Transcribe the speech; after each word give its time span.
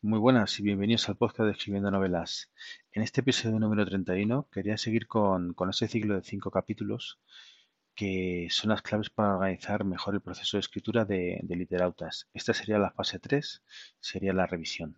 Muy 0.00 0.20
buenas 0.20 0.60
y 0.60 0.62
bienvenidos 0.62 1.08
al 1.08 1.16
podcast 1.16 1.46
de 1.46 1.50
Escribiendo 1.50 1.90
Novelas. 1.90 2.52
En 2.92 3.02
este 3.02 3.20
episodio 3.20 3.58
número 3.58 3.84
31 3.84 4.46
quería 4.48 4.78
seguir 4.78 5.08
con, 5.08 5.54
con 5.54 5.70
ese 5.70 5.88
ciclo 5.88 6.14
de 6.14 6.22
cinco 6.22 6.52
capítulos 6.52 7.18
que 7.96 8.46
son 8.48 8.70
las 8.70 8.80
claves 8.82 9.10
para 9.10 9.34
organizar 9.34 9.84
mejor 9.84 10.14
el 10.14 10.20
proceso 10.20 10.56
de 10.56 10.60
escritura 10.60 11.04
de, 11.04 11.44
literautas. 11.48 12.28
Esta 12.32 12.54
sería 12.54 12.78
la 12.78 12.92
fase 12.92 13.18
3, 13.18 13.64
sería 13.98 14.32
la 14.32 14.46
revisión. 14.46 14.96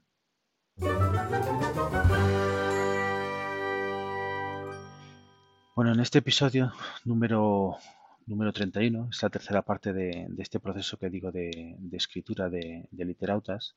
Bueno, 5.74 5.94
en 5.94 6.00
este 6.00 6.18
episodio 6.18 6.74
número, 7.06 7.78
número 8.26 8.52
31, 8.52 9.08
es 9.10 9.22
la 9.22 9.30
tercera 9.30 9.62
parte 9.62 9.94
de, 9.94 10.26
de 10.28 10.42
este 10.42 10.60
proceso 10.60 10.98
que 10.98 11.08
digo 11.08 11.32
de, 11.32 11.76
de 11.78 11.96
escritura 11.96 12.50
de 12.50 12.86
literautas. 12.92 13.76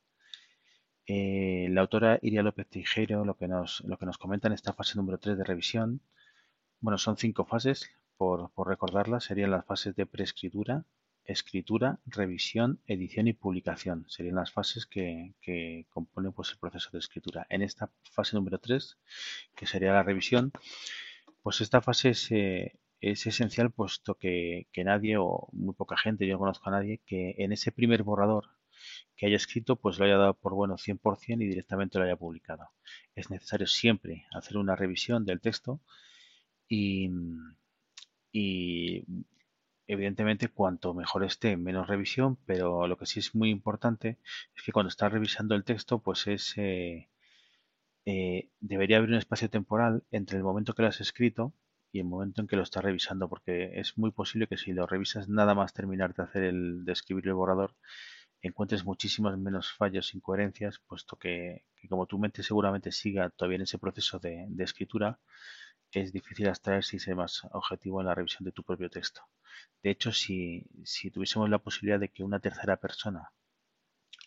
Eh, 1.05 1.67
la 1.69 1.81
autora 1.81 2.19
Iria 2.21 2.43
López 2.43 2.67
Tijero 2.67 3.25
lo 3.25 3.35
que, 3.35 3.47
nos, 3.47 3.81
lo 3.81 3.97
que 3.97 4.05
nos 4.05 4.17
comenta 4.17 4.47
en 4.47 4.53
esta 4.53 4.73
fase 4.73 4.97
número 4.97 5.17
3 5.17 5.37
de 5.37 5.43
revisión, 5.43 6.01
bueno, 6.79 6.97
son 6.97 7.17
cinco 7.17 7.45
fases, 7.45 7.89
por, 8.17 8.51
por 8.51 8.67
recordarlas, 8.67 9.25
serían 9.25 9.51
las 9.51 9.65
fases 9.65 9.95
de 9.95 10.05
preescritura, 10.05 10.85
escritura, 11.25 11.99
revisión, 12.05 12.79
edición 12.87 13.27
y 13.27 13.33
publicación. 13.33 14.05
Serían 14.09 14.35
las 14.35 14.51
fases 14.51 14.85
que, 14.85 15.33
que 15.41 15.85
componen 15.89 16.33
pues, 16.33 16.51
el 16.51 16.57
proceso 16.57 16.89
de 16.91 16.99
escritura. 16.99 17.45
En 17.49 17.61
esta 17.61 17.89
fase 18.11 18.35
número 18.35 18.59
3, 18.59 18.97
que 19.55 19.65
sería 19.65 19.93
la 19.93 20.03
revisión, 20.03 20.51
pues 21.41 21.61
esta 21.61 21.81
fase 21.81 22.09
es, 22.09 22.31
eh, 22.31 22.79
es 23.01 23.25
esencial 23.27 23.71
puesto 23.71 24.15
que, 24.15 24.67
que 24.71 24.83
nadie 24.83 25.17
o 25.17 25.47
muy 25.51 25.73
poca 25.75 25.97
gente, 25.97 26.25
yo 26.27 26.33
no 26.33 26.39
conozco 26.39 26.69
a 26.69 26.73
nadie, 26.73 27.01
que 27.05 27.35
en 27.37 27.51
ese 27.51 27.71
primer 27.71 28.03
borrador 28.03 28.49
que 29.15 29.27
haya 29.27 29.35
escrito 29.35 29.75
pues 29.75 29.99
lo 29.99 30.05
haya 30.05 30.17
dado 30.17 30.33
por 30.35 30.53
bueno 30.53 30.77
100% 30.77 31.43
y 31.43 31.47
directamente 31.47 31.97
lo 31.97 32.05
haya 32.05 32.15
publicado. 32.15 32.69
Es 33.15 33.29
necesario 33.29 33.67
siempre 33.67 34.25
hacer 34.33 34.57
una 34.57 34.75
revisión 34.75 35.25
del 35.25 35.41
texto 35.41 35.81
y, 36.67 37.09
y 38.31 39.05
evidentemente 39.87 40.47
cuanto 40.49 40.93
mejor 40.93 41.23
esté, 41.23 41.57
menos 41.57 41.87
revisión, 41.87 42.37
pero 42.45 42.87
lo 42.87 42.97
que 42.97 43.05
sí 43.05 43.19
es 43.19 43.35
muy 43.35 43.49
importante 43.49 44.17
es 44.55 44.63
que 44.63 44.71
cuando 44.71 44.89
estás 44.89 45.11
revisando 45.11 45.55
el 45.55 45.63
texto 45.63 45.99
pues 45.99 46.27
es... 46.27 46.57
Eh, 46.57 47.09
eh, 48.05 48.49
debería 48.59 48.97
haber 48.97 49.09
un 49.09 49.15
espacio 49.15 49.49
temporal 49.49 50.03
entre 50.11 50.37
el 50.37 50.43
momento 50.43 50.73
que 50.73 50.81
lo 50.81 50.89
has 50.89 50.99
escrito 50.99 51.53
y 51.91 51.99
el 51.99 52.05
momento 52.05 52.41
en 52.41 52.47
que 52.47 52.55
lo 52.55 52.63
estás 52.63 52.83
revisando, 52.83 53.29
porque 53.29 53.79
es 53.79 53.97
muy 53.97 54.11
posible 54.11 54.47
que 54.47 54.57
si 54.57 54.73
lo 54.73 54.87
revisas 54.87 55.29
nada 55.29 55.55
más 55.55 55.73
terminar 55.73 56.13
de 56.13 56.23
hacer 56.23 56.43
el 56.43 56.85
de 56.85 56.91
escribir 56.91 57.27
el 57.27 57.35
borrador, 57.35 57.75
encuentres 58.43 58.83
muchísimos 58.83 59.37
menos 59.37 59.71
fallos, 59.71 60.13
incoherencias, 60.13 60.79
puesto 60.79 61.15
que, 61.15 61.63
como 61.89 62.05
tu 62.05 62.19
mente 62.19 62.43
seguramente 62.43 62.91
siga 62.91 63.29
todavía 63.29 63.55
en 63.55 63.63
ese 63.63 63.79
proceso 63.79 64.19
de, 64.19 64.47
escritura, 64.59 65.19
es 65.91 66.11
difícil 66.11 66.47
abstraer 66.49 66.83
si 66.83 66.99
ser 66.99 67.15
más 67.15 67.45
objetivo 67.51 68.01
en 68.01 68.07
la 68.07 68.15
revisión 68.15 68.43
de 68.43 68.51
tu 68.51 68.63
propio 68.63 68.89
texto. 68.89 69.21
De 69.81 69.91
hecho, 69.91 70.11
si, 70.11 70.65
tuviésemos 71.13 71.49
la 71.49 71.59
posibilidad 71.59 71.99
de 71.99 72.09
que 72.09 72.23
una 72.23 72.39
tercera 72.39 72.77
persona 72.77 73.31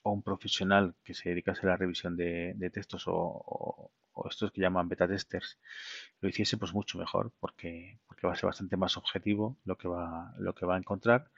o 0.03 0.13
un 0.13 0.23
profesional 0.23 0.95
que 1.05 1.15
se 1.15 1.31
dedicase 1.31 1.67
a 1.67 1.71
la 1.71 1.77
revisión 1.77 2.17
de, 2.17 2.71
textos 2.73 3.05
o, 3.07 3.93
estos 4.29 4.51
que 4.53 4.61
llaman 4.61 4.89
beta 4.89 5.09
testers 5.09 5.59
lo 6.21 6.29
hiciese 6.29 6.57
pues 6.57 6.73
mucho 6.73 6.99
mejor 6.99 7.33
porque, 7.41 7.99
porque 8.07 8.27
va 8.27 8.33
a 8.33 8.37
ser 8.37 8.47
bastante 8.47 8.77
más 8.77 8.97
objetivo 8.97 9.57
lo 9.65 9.77
que 9.77 9.89
va, 9.89 10.35
lo 10.39 10.55
que 10.55 10.67
va 10.67 10.77
a 10.77 10.79
encontrar 10.79 11.31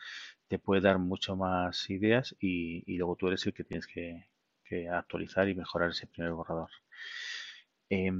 te 0.48 0.58
puede 0.58 0.80
dar 0.80 0.98
mucho 0.98 1.36
más 1.36 1.88
ideas 1.90 2.34
y, 2.40 2.96
luego 2.96 3.16
tú 3.16 3.28
eres 3.28 3.46
el 3.46 3.54
que 3.54 3.64
tienes 3.64 3.86
que, 3.86 4.26
actualizar 4.92 5.48
y 5.48 5.54
mejorar 5.54 5.90
ese 5.90 6.06
primer 6.06 6.32
borrador. 6.32 6.68
Eh, 7.88 8.12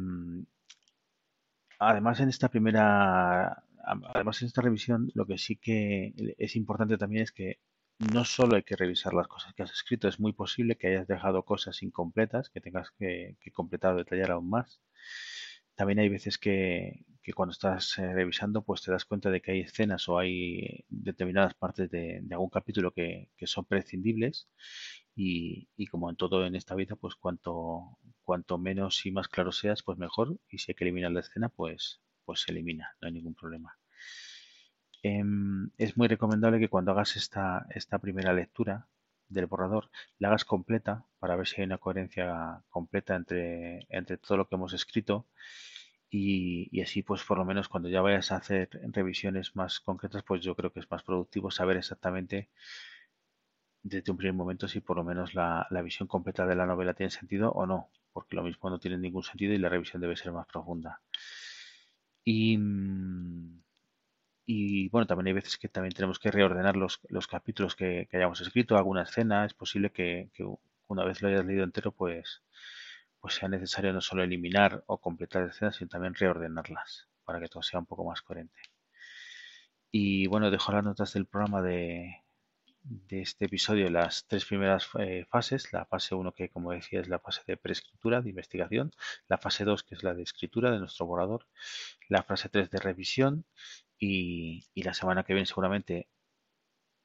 además, 1.79 2.21
en 2.21 2.31
esta 2.31 2.49
primera, 2.49 3.65
además 4.15 4.41
en 4.41 4.47
esta 4.47 4.63
revisión, 4.63 5.11
lo 5.15 5.27
que 5.27 5.37
sí 5.37 5.57
que 5.57 6.15
es 6.39 6.57
importante 6.57 6.97
también 6.97 7.23
es 7.25 7.33
que 7.33 7.59
no 7.99 8.25
solo 8.25 8.57
hay 8.57 8.63
que 8.63 8.77
revisar 8.77 9.15
las 9.15 9.29
cosas 9.29 9.55
que 9.55 9.63
has 9.63 9.73
escrito, 9.73 10.09
es 10.09 10.21
muy 10.21 10.33
posible 10.33 10.77
que 10.77 10.89
hayas 10.89 11.07
dejado 11.09 11.45
cosas 11.45 11.83
incompletas, 11.83 12.51
que 12.51 12.61
tengas 12.61 12.91
que, 12.93 13.37
que 13.41 13.51
completar 13.53 13.95
o 13.95 13.99
detallar 13.99 14.31
aún 14.33 14.49
más. 14.51 14.81
También 15.75 16.01
hay 16.01 16.09
veces 16.09 16.39
que, 16.39 17.05
que 17.23 17.33
cuando 17.33 17.53
estás 17.53 17.99
eh, 17.99 18.13
revisando, 18.13 18.65
pues 18.65 18.83
te 18.83 18.91
das 18.93 19.05
cuenta 19.05 19.31
de 19.31 19.41
que 19.41 19.53
hay 19.53 19.61
escenas 19.61 20.09
o 20.09 20.19
hay 20.19 20.85
determinadas 20.89 21.55
partes 21.55 21.91
de, 21.91 22.21
de 22.23 22.35
algún 22.35 22.51
capítulo 22.51 22.93
que, 22.93 23.31
que 23.37 23.47
son 23.47 23.65
prescindibles 23.65 24.49
y, 25.15 25.69
y, 25.77 25.87
como 25.89 26.11
en 26.11 26.17
todo 26.17 26.47
en 26.47 26.55
esta 26.57 26.75
vida, 26.75 26.97
pues 26.97 27.15
cuanto, 27.17 27.99
cuanto 28.25 28.59
menos 28.59 29.05
y 29.07 29.13
más 29.13 29.29
claro 29.29 29.53
seas, 29.53 29.83
pues 29.83 29.99
mejor. 29.99 30.39
Y 30.51 30.59
si 30.59 30.73
hay 30.73 30.77
que 30.77 30.85
eliminar 30.85 31.13
la 31.13 31.21
escena, 31.21 31.49
pues, 31.49 32.01
pues 32.25 32.41
se 32.43 32.53
elimina, 32.53 32.97
no 33.01 33.09
hay 33.09 33.15
ningún 33.15 33.35
problema. 33.35 33.79
Eh, 35.03 35.23
es 35.79 35.97
muy 35.97 36.09
recomendable 36.09 36.59
que 36.59 36.69
cuando 36.69 36.93
hagas 36.93 37.17
esta, 37.17 37.67
esta 37.71 37.99
primera 37.99 38.33
lectura, 38.33 38.89
del 39.29 39.47
borrador 39.47 39.91
la 40.19 40.29
hagas 40.29 40.45
completa 40.45 41.05
para 41.19 41.37
ver 41.37 41.47
si 41.47 41.61
hay 41.61 41.67
una 41.67 41.79
coherencia 41.79 42.63
completa 42.71 43.17
entre, 43.17 43.87
entre 43.91 44.17
todo 44.19 44.39
lo 44.39 44.49
que 44.49 44.57
hemos 44.57 44.73
escrito 44.73 45.27
y, 46.11 46.69
y, 46.73 46.83
así 46.83 47.03
pues 47.03 47.23
por 47.25 47.39
lo 47.39 47.45
menos 47.45 47.69
cuando 47.69 47.89
ya 47.91 48.01
vayas 48.01 48.33
a 48.33 48.37
hacer 48.37 48.71
revisiones 48.93 49.55
más 49.57 49.81
concretas 49.81 50.23
pues 50.25 50.43
yo 50.43 50.55
creo 50.57 50.73
que 50.73 50.81
es 50.81 50.91
más 50.91 51.03
productivo 51.03 51.51
saber 51.51 51.77
exactamente 51.77 52.49
desde 53.83 54.11
un 54.11 54.17
primer 54.17 54.35
momento 54.35 54.69
si 54.69 54.81
por 54.81 54.97
lo 54.97 55.05
menos 55.05 55.35
la, 55.35 55.67
la 55.71 55.83
visión 55.83 56.09
completa 56.09 56.47
de 56.47 56.57
la 56.57 56.67
novela 56.67 56.95
tiene 56.95 57.11
sentido 57.11 57.53
o 57.53 57.67
no 57.67 57.91
porque 58.13 58.37
lo 58.37 58.43
mismo 58.43 58.71
no 58.71 58.79
tiene 58.79 58.99
ningún 58.99 59.23
sentido 59.23 59.53
y 59.53 59.59
la 59.59 59.69
revisión 59.69 60.01
debe 60.03 60.17
ser 60.17 60.33
más 60.33 60.47
profunda. 60.47 61.01
Y 62.25 62.59
y 64.51 64.89
bueno, 64.89 65.07
también 65.07 65.27
hay 65.27 65.33
veces 65.35 65.59
que 65.59 65.69
también 65.69 65.93
tenemos 65.93 66.19
que 66.19 66.31
reordenar 66.31 66.75
los, 66.75 67.01
los 67.11 67.27
capítulos 67.27 67.77
que, 67.77 68.09
que, 68.11 68.17
hayamos 68.17 68.41
escrito, 68.41 68.79
alguna 68.79 69.03
escena. 69.03 69.45
Es 69.45 69.53
posible 69.53 69.93
que, 69.93 70.31
una 70.87 71.05
vez 71.05 71.21
lo 71.21 71.29
hayas 71.29 71.45
leído 71.45 71.65
entero, 71.65 71.93
pues, 71.93 72.43
pues 73.21 73.35
sea 73.35 73.51
necesario 73.51 73.93
no 73.93 74.01
solo 74.01 74.23
eliminar 74.23 74.85
o 74.87 75.03
completar 75.03 75.43
escenas, 75.43 75.77
sino 75.77 75.91
también 75.91 76.15
reordenarlas 76.15 77.09
para 77.25 77.41
que 77.41 77.49
todo 77.49 77.63
sea 77.63 77.79
un 77.79 77.85
poco 77.85 78.07
más 78.07 78.23
coherente. 78.23 78.59
Y 79.91 80.27
bueno, 80.29 80.51
dejo 80.51 80.73
las 80.73 80.83
notas 80.83 81.13
del 81.13 81.27
programa 81.27 81.61
de, 81.61 82.23
de 82.85 83.21
este 83.21 83.45
episodio 83.45 83.91
las 83.91 84.27
tres 84.29 84.47
primeras 84.47 84.89
eh, 84.99 85.27
fases. 85.29 85.75
La 85.75 85.85
fase 85.85 86.15
1 86.15 86.33
que 86.33 86.49
como 86.49 86.73
decía 86.73 87.01
es 87.01 87.09
la 87.09 87.19
fase 87.19 87.43
de 87.47 87.59
preescritura, 87.59 88.23
de 88.23 88.31
investigación. 88.31 88.93
La 89.29 89.37
fase 89.37 89.65
2 89.65 89.83
que 89.83 89.95
es 89.95 90.03
la 90.03 90.15
de 90.15 90.23
escritura 90.23 90.71
de 90.71 90.79
nuestro 90.79 91.05
borrador. 91.05 91.47
La 92.09 92.23
fase 92.23 92.49
3 92.49 92.71
de 92.71 92.79
revisión 92.79 93.45
y, 93.99 94.65
y 94.75 94.83
la 94.83 94.95
semana 94.95 95.25
que 95.25 95.35
viene 95.35 95.47
seguramente 95.47 96.09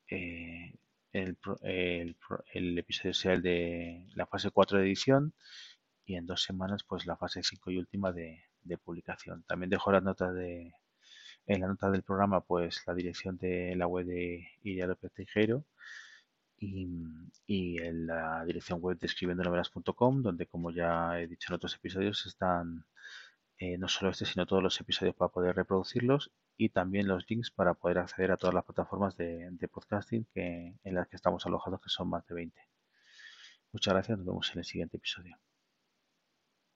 eh, 0.10 0.74
el, 1.12 1.38
el, 1.62 2.18
el, 2.54 2.78
episodio 2.78 3.14
sea 3.14 3.34
el 3.34 3.42
de 3.42 4.08
la 4.16 4.26
fase 4.28 4.52
4 4.52 4.80
de 4.80 4.86
edición 4.86 5.34
y 6.06 6.16
en 6.16 6.26
dos 6.26 6.44
semanas 6.44 6.84
pues 6.84 7.06
la 7.06 7.18
fase 7.18 7.44
5 7.44 7.72
y 7.72 7.78
última 7.78 8.12
de, 8.12 8.44
publicación. 8.84 9.44
También 9.48 9.70
dejo 9.70 9.92
las 9.92 10.04
notas 10.04 10.34
de 10.36 10.74
en 11.48 11.62
la 11.62 11.68
nota 11.68 11.92
del 11.92 12.04
programa 12.04 12.42
pues 12.42 12.84
la 12.88 12.94
dirección 12.96 13.38
de 13.38 13.76
la 13.76 13.88
web 13.88 14.06
de 14.06 14.48
Iria 14.64 14.88
López 14.88 15.12
Tejero 15.14 15.66
y, 16.58 16.88
y 17.48 17.82
en 17.82 18.08
la 18.08 18.46
dirección 18.46 18.80
web 18.80 18.98
de 19.00 19.08
escribiendonovelas.com 19.08 20.24
donde 20.24 20.48
como 20.48 20.72
ya 20.72 21.20
he 21.20 21.28
dicho 21.28 21.52
en 21.52 21.56
otros 21.56 21.76
episodios 21.76 22.26
están 22.26 22.86
eh, 23.58 23.78
no 23.78 23.88
solo 23.88 24.12
este, 24.12 24.26
sino 24.26 24.46
todos 24.46 24.64
los 24.64 24.80
episodios 24.82 25.16
para 25.16 25.30
poder 25.32 25.56
reproducirlos 25.56 26.32
y 26.58 26.70
también 26.70 27.08
los 27.08 27.30
links 27.30 27.52
para 27.52 27.74
poder 27.74 28.00
acceder 28.00 28.32
a 28.32 28.38
todas 28.38 28.54
las 28.54 28.66
plataformas 28.66 29.16
de, 29.18 29.50
de 29.52 29.68
podcasting 29.68 30.26
que, 30.34 30.76
en 30.84 30.96
las 30.96 31.08
que 31.08 31.16
estamos 31.16 31.46
alojados, 31.46 31.82
que 31.82 31.90
son 31.90 32.10
más 32.10 32.26
de 32.28 32.36
20. 32.36 32.62
Muchas 33.72 33.94
gracias, 33.94 34.18
nos 34.18 34.28
vemos 34.28 34.52
en 34.54 34.60
el 34.60 34.66
siguiente 34.66 34.98
episodio. 34.98 35.38